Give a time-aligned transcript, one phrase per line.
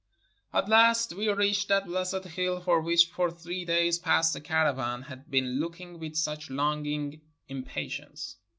[0.51, 5.03] At last we reached that blessed hill for which for three days past the caravan
[5.03, 8.37] had been looking with such long ing impatience.